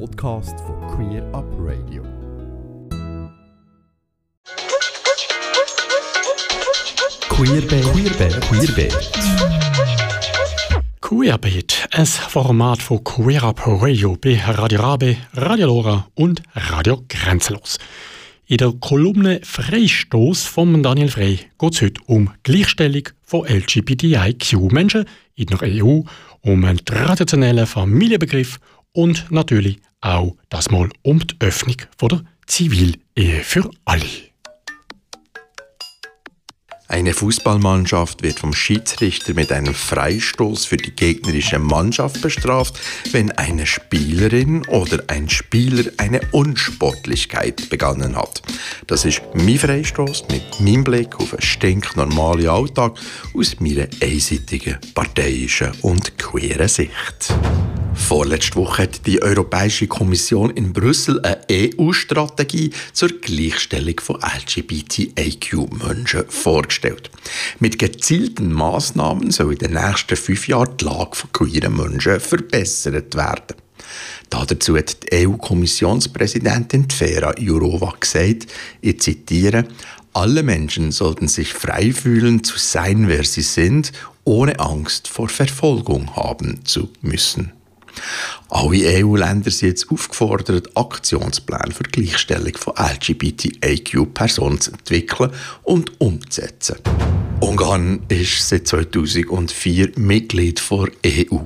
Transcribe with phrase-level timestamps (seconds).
[0.00, 2.02] Podcast von Queer Up Radio.
[7.28, 9.10] Queerbeet, Queerbeet, Queerbeet.
[11.00, 17.78] Queerbeat, ein Format von Queer Up Radio bei Radio Rabe, Radio Lora und Radio Grenzenlos.
[18.46, 25.06] In der Kolumne Freistoß von Daniel Frey geht es heute um Gleichstellung von LGBTIQ-Menschen
[25.36, 26.00] in der EU,
[26.42, 28.58] um einen traditionellen Familienbegriff
[28.94, 34.34] und natürlich auch das mal um die Öffnung der Zivilehe für alle.
[36.86, 42.78] Eine Fußballmannschaft wird vom Schiedsrichter mit einem Freistoß für die gegnerische Mannschaft bestraft,
[43.10, 48.42] wenn eine Spielerin oder ein Spieler eine Unsportlichkeit begangen hat.
[48.86, 52.96] Das ist mein Freistoß mit meinem Blick auf einen stinknormalen Alltag
[53.34, 57.34] aus meiner einseitigen, parteiischen und queeren Sicht.
[57.94, 67.10] Vorletzte Woche hat die Europäische Kommission in Brüssel eine EU-Strategie zur Gleichstellung von LGBTIQ-Menschen vorgestellt.
[67.60, 73.14] Mit gezielten Maßnahmen soll in den nächsten fünf Jahren die Lage von queeren Menschen verbessert
[73.14, 73.56] werden.
[74.30, 78.46] Dazu hat die EU-Kommissionspräsidentin Vera Jourova gesagt,
[78.80, 79.66] ich zitiere,
[80.12, 83.92] alle Menschen sollten sich frei fühlen zu sein, wer sie sind,
[84.24, 87.52] ohne Angst vor Verfolgung haben zu müssen.
[88.48, 95.30] Alle EU-Länder sind jetzt aufgefordert, Aktionspläne für die Gleichstellung von LGBTIQ-Personen zu entwickeln
[95.62, 96.76] und umzusetzen.
[97.40, 101.38] Ungarn ist seit 2004 Mitglied der EU.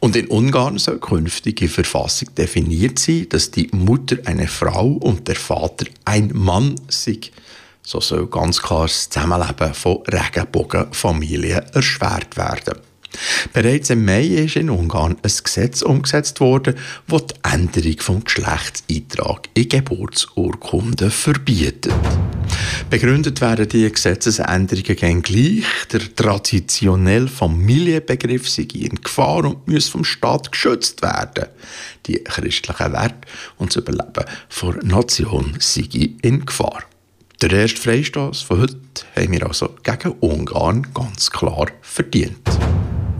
[0.00, 5.28] Und in Ungarn soll künftig in Verfassung definiert sein, dass die Mutter eine Frau und
[5.28, 7.30] der Vater ein Mann sind.
[7.82, 12.91] So soll ganz klar das Zusammenleben von Regenbogenfamilien erschwert werden.
[13.52, 16.74] Bereits im Mai ist in Ungarn ein Gesetz umgesetzt worden,
[17.08, 21.92] das die Änderung des Geschlechtseintrag in Geburtsurkunden verbietet.
[22.90, 25.64] Begründet werden die Gesetzesänderungen gern gleich.
[25.92, 31.46] Der traditionelle Familienbegriff sei in Gefahr und muss vom Staat geschützt werden.
[32.06, 33.28] Die christlichen Werte
[33.58, 34.24] und das Überleben
[34.60, 36.84] der Nation sei in Gefahr.
[37.40, 38.76] Der erste Freistoß von heute
[39.16, 42.38] haben wir also gegen Ungarn ganz klar verdient.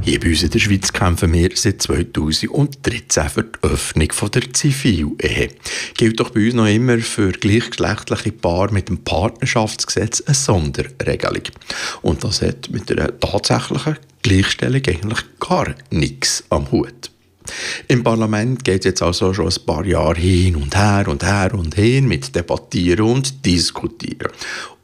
[0.04, 5.48] Hier bei uns in der Schweiz kämpfen wir seit 2013 für die Öffnung der Zivilehe.
[5.96, 11.44] Gilt doch bei uns noch immer für gleichgeschlechtliche Paare mit dem Partnerschaftsgesetz eine Sonderregelung.
[12.02, 17.12] Und das hat mit einer tatsächlichen Gleichstellung eigentlich gar nichts am Hut.
[17.88, 21.54] Im Parlament geht es jetzt also schon ein paar Jahre hin und her und her
[21.54, 24.30] und hin mit Debattieren und Diskutieren.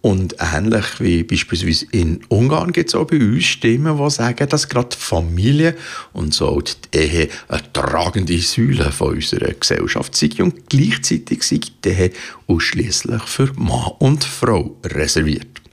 [0.01, 4.69] Und ähnlich wie beispielsweise in Ungarn gibt es auch bei uns Stimmen, die sagen, dass
[4.69, 5.75] gerade die Familie
[6.13, 11.89] und so die Ehe eine tragende Säule von unserer Gesellschaft sei und gleichzeitig sei die
[11.89, 12.11] Ehe
[12.47, 15.68] ausschließlich für Mann und Frau reserviert.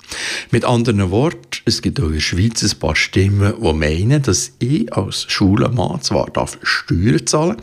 [0.51, 4.51] Mit anderen Worten, es gibt auch in der Schweiz ein paar Stimmen, die meinen, dass
[4.59, 7.57] ich als Schulenmann zwar darf Steuern zahlen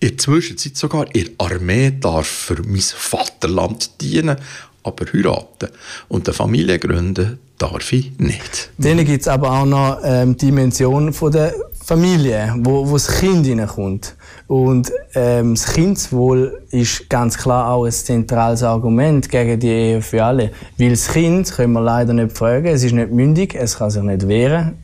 [0.00, 4.36] in der Zwischenzeit sogar in der Armee darf für mein Vaterland dienen,
[4.82, 5.68] aber heiraten
[6.08, 8.70] und eine Familie gründen darf ich nicht.
[8.78, 11.54] Dann gibt es aber auch noch ähm, die Dimension von der
[11.86, 14.16] Familie, wo, wo das Kind hineinkommt.
[14.48, 20.24] Und ähm, das Kindeswohl ist ganz klar auch ein zentrales Argument gegen die Ehe für
[20.24, 20.50] alle.
[20.78, 24.02] Weil das Kind können wir leider nicht fragen, es ist nicht mündig, es kann sich
[24.02, 24.78] nicht wehren.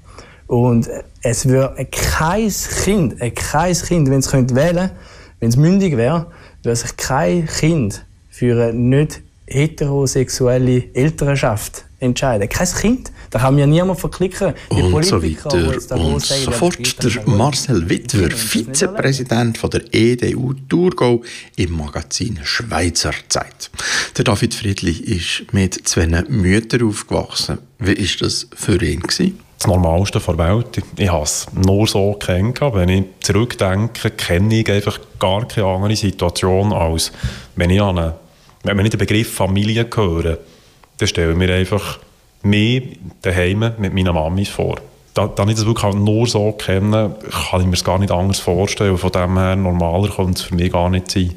[0.47, 0.89] Und
[1.23, 2.49] es würde kein
[2.85, 4.91] Kind, kein Kind, wenn es wählen könnte,
[5.41, 6.27] wenn es mündig wäre,
[6.63, 12.49] würde sich kein Kind für eine nicht heterosexuelle Elternschaft entscheiden.
[12.49, 13.13] Kein Kind.
[13.33, 14.55] Da kann mir niemand verklicken.
[14.71, 17.03] Die und Politiker, so weiter und so fort.
[17.03, 21.23] Der Marcel Wittwer, Vizepräsident von der EDU Thurgau
[21.57, 23.71] im Magazin Schweizer Zeit.
[24.17, 27.59] Der David Friedli ist mit zwei Müttern aufgewachsen.
[27.79, 29.01] Wie war das für ihn?
[29.01, 29.41] Gewesen?
[29.59, 30.83] das Normalste der Welt.
[30.97, 32.75] Ich habe es nur so kennengelernt.
[32.75, 37.13] Wenn ich zurückdenke, kenne ich einfach gar keine andere Situation, als
[37.55, 38.15] wenn ich an eine
[38.65, 40.37] wenn nicht den Begriff Familie hören,
[40.99, 41.99] dann stellen wir einfach
[42.45, 44.77] mich daheim mit meiner Mami vor.
[45.15, 47.17] Da, da ich das wirklich nur so kenne,
[47.51, 48.97] kann ich mir es gar nicht anders vorstellen.
[48.97, 51.35] Von dem her, normaler könnte es für mich gar nicht sein.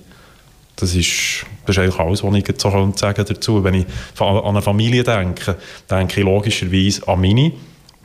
[0.77, 3.63] Das ist, das ist eigentlich alles, was ich sagen dazu.
[3.63, 3.85] Wenn ich
[4.19, 5.57] an eine Familie denke,
[5.89, 7.51] denke ich logischerweise an meine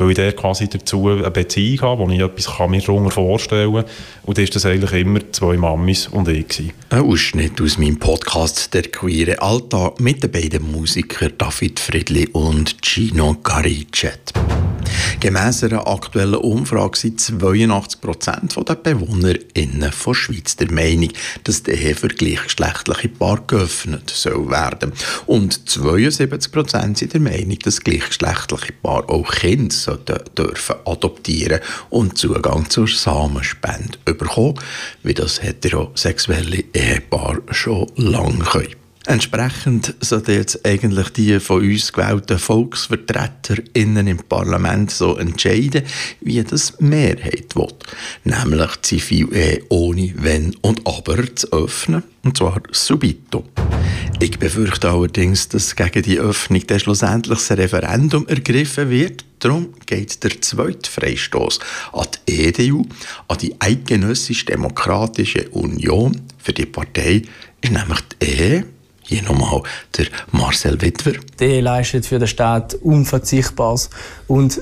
[0.00, 3.74] weil ich der quasi dazu eine Beziehung habe, wo ich etwas kann mir darunter vorstellen
[3.74, 3.84] kann.
[4.22, 6.48] Und das war das eigentlich immer zwei Mamis und ich.
[6.48, 6.72] Gewesen.
[6.88, 12.76] Ein Ausschnitt aus meinem Podcast «Der queere Alltag» mit den beiden Musikern David Friedli und
[12.82, 14.32] Gino Garicet.
[15.20, 21.10] Gemäss einer aktuellen Umfrage sind 82 Prozent der BewohnerInnen von Schweiz der Meinung,
[21.44, 24.94] dass die Ehe für gleichgeschlechtliche Paare geöffnet soll werden.
[25.26, 29.98] Und 72 Prozent sind der Meinung, dass gleichgeschlechtliche Paare auch Kinder
[30.38, 34.58] dürfen adoptieren und Zugang zur Samenspende bekommen,
[35.02, 38.89] wie das heterosexuelle Ehepaare schon lange können.
[39.06, 45.84] Entsprechend sollten jetzt eigentlich die von uns gewählten VolksvertreterInnen im Parlament so entscheiden,
[46.20, 47.72] wie das die Mehrheit will.
[48.24, 53.44] Nämlich Zivil-Ehe ohne Wenn und Aber zu öffnen, und zwar subito.
[54.20, 59.24] Ich befürchte allerdings, dass gegen die Öffnung dann schlussendlich ein Referendum ergriffen wird.
[59.38, 61.58] Darum geht der zweite Freistoß
[61.94, 62.84] an die EDU,
[63.28, 66.20] an die Eidgenössische Demokratische Union.
[66.36, 67.22] Für die Partei
[67.62, 68.66] ist nämlich die Ehe
[69.10, 69.62] hier nochmal
[69.98, 71.14] der Marcel Wittwer.
[71.40, 73.90] Ehe leistet für den Staat Unverzichtbares.
[74.28, 74.60] Und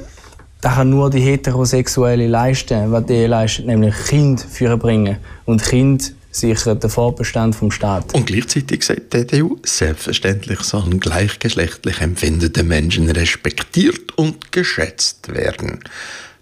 [0.60, 6.14] das kann nur die Heterosexuelle leisten, was die Ehe leistet, nämlich Kind führen Und Kind
[6.30, 8.14] sichert den Fortbestand vom Staat.
[8.14, 15.80] Und gleichzeitig sagt die EDU, selbstverständlich sollen gleichgeschlechtlich empfindende Menschen respektiert und geschätzt werden.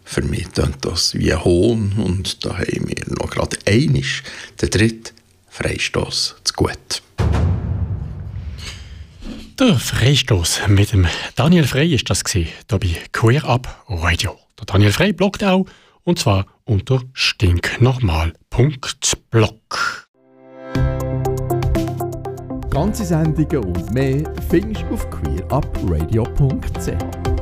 [0.04, 4.22] Für mich klingt das wie ein Hohn und da haben wir noch gerade einisch
[4.62, 5.14] den dritten
[5.50, 7.02] Freistoß zu gut.
[9.58, 12.78] Der Freistoß mit dem Daniel Frey ist das hier bei
[13.12, 14.36] Queer Up Radio.
[14.58, 15.64] Der Daniel Frey bloggt auch
[16.04, 20.08] und zwar unter stinknormal.blog.
[22.68, 27.35] Ganze Sendungen und mehr findest du auf queerupradio.ch.